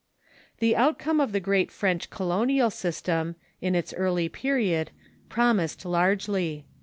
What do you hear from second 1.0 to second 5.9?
of the great French colonial system, in its early period, promised